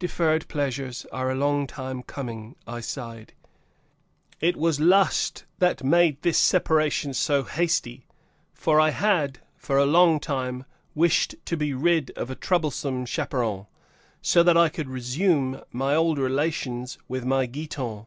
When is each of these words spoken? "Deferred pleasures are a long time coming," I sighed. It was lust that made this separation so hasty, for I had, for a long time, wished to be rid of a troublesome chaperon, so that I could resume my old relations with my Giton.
"Deferred 0.00 0.48
pleasures 0.48 1.06
are 1.12 1.30
a 1.30 1.36
long 1.36 1.64
time 1.64 2.02
coming," 2.02 2.56
I 2.66 2.80
sighed. 2.80 3.32
It 4.40 4.56
was 4.56 4.80
lust 4.80 5.44
that 5.60 5.84
made 5.84 6.20
this 6.22 6.36
separation 6.36 7.14
so 7.14 7.44
hasty, 7.44 8.04
for 8.52 8.80
I 8.80 8.90
had, 8.90 9.38
for 9.56 9.78
a 9.78 9.86
long 9.86 10.18
time, 10.18 10.64
wished 10.96 11.36
to 11.44 11.56
be 11.56 11.74
rid 11.74 12.10
of 12.16 12.28
a 12.28 12.34
troublesome 12.34 13.06
chaperon, 13.06 13.66
so 14.20 14.42
that 14.42 14.56
I 14.56 14.68
could 14.68 14.88
resume 14.88 15.62
my 15.70 15.94
old 15.94 16.18
relations 16.18 16.98
with 17.06 17.24
my 17.24 17.46
Giton. 17.46 18.06